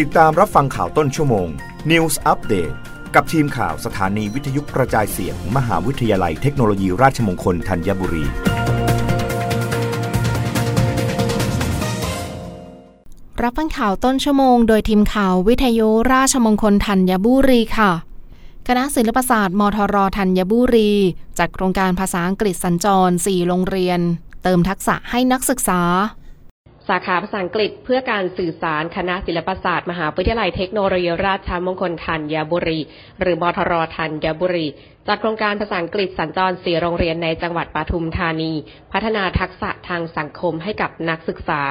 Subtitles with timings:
[0.00, 1.48] ติดตามรับฟังข่าวต้นชั่วโมง
[1.90, 2.74] News Update
[3.14, 8.24] กับทีมข่าวสถานีวิทยุกระจายเสียงมหาวิทยาลัยเทคโนโลยีราชมงคลธัญบุรี
[13.42, 17.92] รับฟังข่าวต้นชั่วโมง โดยทีมข่าววิทยุราชมงคลธัญบุรีค่ะ
[18.68, 20.92] คณะศิลปศาสตร์มทรธัญบุรี
[21.38, 24.00] จัดโครงการภาษาอังกฤษสัญจร 4 โรงเรียน
[24.42, 25.82] เติมทักษะให้นักศึกษา
[26.88, 32.80] สาขาภาษาอังกฤษเพื่อการสื่อสารคณะศิลปศาสตร์ มหาวิทยาลัยเทคโนโลยีราชมงคลธัญบุรี
[33.20, 34.66] หรือมทรธัญบุรี
[35.06, 38.52] จัดโครงการภาษาอังกฤษสัญจรสี่โรงเรียนในจังหวัดปทุมธานี
[38.92, 41.62] พัฒนาทักษะทางสังคมให้กับนักศึกษา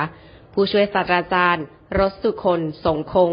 [0.54, 1.66] ผู้ช่วยศาสตราจารย์
[2.00, 3.32] รสสุคนสงคง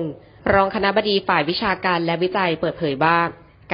[0.52, 3.19] รองคณะบดีฝ่ายวิชาการและวิจัยเปิดเผยว่า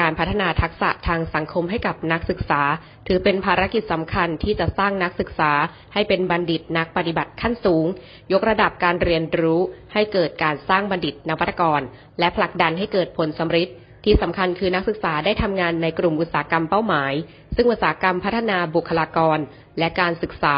[0.00, 2.62] การพัฒนาทักษะทางสังคมให้กับนักศึกษา
[3.06, 5.52] ถือเป็นภารกิจสำคัญที่จะสร้างนักศึกษา
[5.94, 7.86] ให้เป็นบัณฑิตนักปฏิบัติขั้นสูง
[8.32, 9.60] ยกระดับการเรียนรู้
[9.92, 11.80] ให้เกิดการสร้างบัณฑิตนวัตกร
[12.18, 17.12] และผลักดันให้เกิดผลสำฤทธิ์ที่สำคัญคือนักศึกษาได้ทำงานในกลุ่มอุตสาหกรรมเป้าหมาย
[17.56, 19.38] ซึ่งอุตสาหกรรมพัฒนาบุคลากร
[19.79, 20.56] และการศึกษา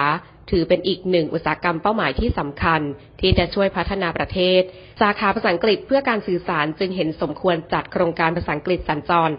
[0.51, 2.81] ถือเป็นอีกหนึ่งอุตสาหกรรมเป้าหมายที่สำคัญ
[3.21, 4.61] ที่จะช่วยพัฒนาประเทศ
[5.01, 9.31] สาขาภาษาอังกฤษเพื่อการสื่อสารจึงเห็นสมควรจัดโครงการภาษาอังกฤษสัญจร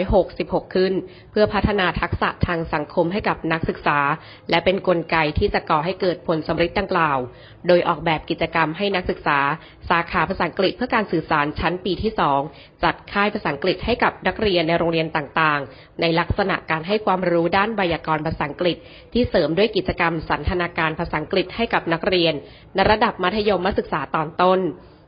[0.00, 0.92] 2566 ขึ้น
[1.32, 3.98] เพื่อพัฒนาทักษะทางสังคมให้กับนักศึกษา
[4.50, 7.18] และเป็นนกลไกที่จะก่อให้เกิดผลสำเร็จดังกล่าว
[7.68, 9.38] โดยออกแบบกิจกรรมให้นักศึกษา
[9.90, 12.12] สาขาภาษาอังกฤษเพื่อการสื่อสารชั้นปีที่
[12.48, 18.76] 2 จัดค่ายภาษาอังกฤษให้กับนักเรียนในโรงเรียนต่างๆ ในลักษณะการให้ความรู้ด้านไวยากรณ์ภาษาอังกฤษ
[19.12, 22.34] ที่เสริมด้วยกิจกรรมสันทนาการภาษาอังกฤษให้กับนักเรียน
[22.74, 24.60] ในระดับมัธยมศึกษาตอนต้น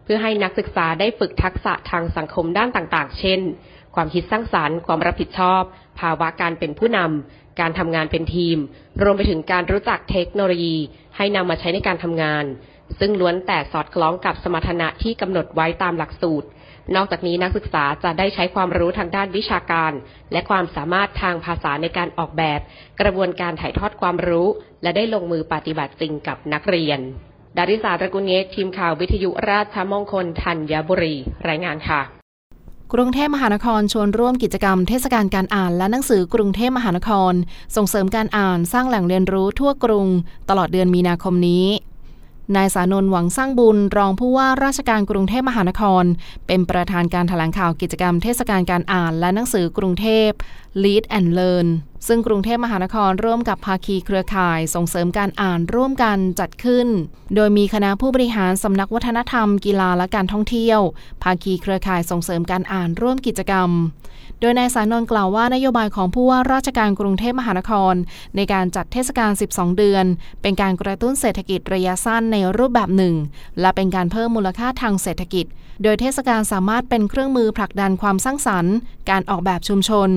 [0.04, 3.40] เพื่อให้นักศึกษาได้ฝึกทักษะทางสังคมด้านต่างๆ เช่น
[3.94, 5.62] ความคิดสร้างสารรค์ ความรับผิดชอบ
[6.00, 8.58] ภาวะการเป็นผู้นำการทำงานเป็นทีม
[9.02, 10.76] รวมไปถึงการรู้จักเทคโนโลยี
[11.16, 12.44] ให้นำมาใช้ในการทำงาน
[12.98, 16.48] ซึ่งล้วนแต่สอดคล้องกับสมรรถนะที่กำหนดไว้ตามหลักสูตร
[16.94, 19.92] นอกจากนี้นักศึกษาจะได้ใช้ความรู้ทางด้านวิชาการ
[20.32, 22.60] และความสามารถทางภาษาในการออกแบบ
[23.00, 24.46] กระบวนการถ่ายทอดความรู้
[24.82, 27.00] และได้ลงมือปฏิบัติจริงกับนักเรียน
[27.56, 31.14] ดาริสาตระกุลเงกทีมข่าววิทยุราชมงคลธัญบุรี
[31.48, 32.02] รายงานค่ะ
[32.92, 37.32] กรุงเทพมหานครชวนร่วมกิจกรรมเทศกาลการอ่านและหนังสือกรุงเทพมหานคร
[37.76, 40.06] ส่งเสริมการอ่านสร้างแหล่งเรียนรู้ทั่วกรุง
[40.48, 41.66] ตลอดเดือนมีนาคมนี้
[42.56, 46.04] นายสานนท์หวังสร้างบุญรองผู้ว่าราชการกรุงเทพมหานคร
[46.46, 50.30] เป็นประธานการถแถลงข่าวกิจกรรมเทศกาลการอ่านและหนังสือกรุงเทพ
[50.82, 51.68] Lead and Learn
[52.06, 56.88] ซึ่งกรุงเทพมหานครร่วมกับภาคีเครือข่าย ส่งเสริมการอ่านร่วมกันจัดขึ้น
[57.34, 60.80] โดยมีคณะผู้บริหารสำนักวัฒนธรรม กีฬาและการท่องเที่ยว
[61.22, 63.70] ภาคีเครือข่ายส่งเสริมการอ่านร่วมกิจกรรม
[64.40, 67.94] โดยนายสานนท์กล่าวว่านโยบายของผู้ว่าราชการกรุงเทพมหานคร
[68.36, 70.04] ในการจัดเทศกาล 12 เดือน
[70.42, 73.14] เป็นการกระตุ้นเศรษฐกิจระยะสั้นในรูปแบบหนึ่ง
[73.60, 75.46] และเป็นการเพิ่มมูลค่าทางเศรษฐกิจ
[75.82, 78.74] โดยเทศกาลสามารถเป็นเครื่องมือผลักดันความสร้างสรรค์
[79.10, 80.10] การออกแบบชุมชน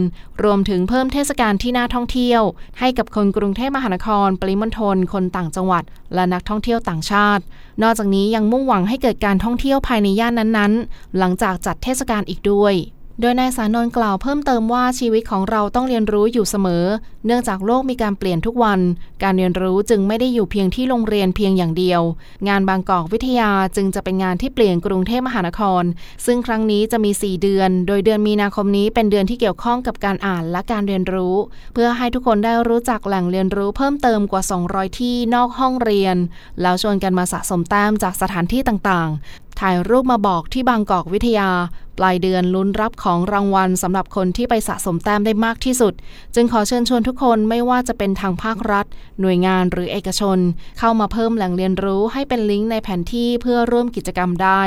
[0.43, 2.41] รวมถึงเพิ่มเทศกาลที่น่าท่องเที่ยว
[2.79, 5.83] ให้กับคนกรุงเทพมหานคร ปริมณฑลคนต่างจังหวัด
[6.13, 7.43] และนักท่องเที่ยวต่างชาติ
[7.81, 12.73] นอกจากนี้ยังมุ่งหวังให้เกิดการท่องเที่ยวภายในย่านนั้นๆ หลังจากจัดเทศกาลอีกด้วย
[13.21, 16.85] โดยนายสานนท์กล่าวเพิ่มเติมว่าชีวิตของเราต้องเรียนรู้อยู่เสมอ
[17.25, 18.79] เนื่องจากโลกมีการเปลี่ยนทุกวัน
[19.23, 22.01] การเรียนรู้จึงไม่ได้อยู่เพียงที่โรงเรียนเพียงอย่างเดียว
[22.47, 25.83] งานบางกอกวิทยาจึงจะเป็นงานที่เปลี่ยนกรุงเทพมหานคร
[26.25, 31.35] ซึ่งครั้งนี้จะมี 4 เดือน โดยเดือนมีนาคมนี้เป็นเดือนที่เกี่ยวข้องกับการอ่านและการเรียนรู้
[31.73, 36.15] เพื่อให้ทุกคนได้รู้จักแหล่งเรียนรู้เพิ่มเติมกว่า 200 ที่นอกห้องเรียน
[36.61, 41.49] แล้วชวนกันมาสะสมแต้มจากสถานที่ต่างๆถ่ายรูปมาบอกที่บางกอกวิทยา
[41.97, 45.93] ปลายเดือนลุ้นรับของรางวัลสำหรับคนที่ไปสะสมแต้มได้มากที่สุด
[46.35, 48.85] จึงขอเชิญชวนทุกคนไม่ว่าจะเป็นทางภาครัฐ
[49.21, 50.37] หน่วยงานหรือเอกชน
[50.79, 54.61] เข้ามาเพิ่มแหล่งเรียนรู้ให้เป็นลิงก์ในแผนที่เพื่อร่วมกิจกรรมได้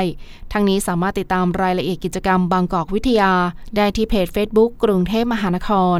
[0.51, 3.33] ทั้งนี้สามารถติดตามรายละเอียดกิจกรรมบางกอกวิทยา
[3.75, 5.99] ได้ที่เพจ Facebook กรุงเทพมหานคร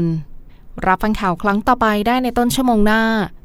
[0.86, 3.02] รับฟังข่าวครั้งต่อไปได้ในต้นชั่วโมงหน้า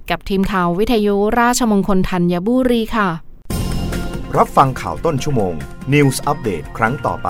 [0.09, 3.09] กับทีมข่าววิทยุราชมงคลธัญบุรีค่ะ
[4.38, 5.54] รับฟังข่าวต้นชั่วโมง
[5.94, 7.30] News อัปเดตครั้งต่อไป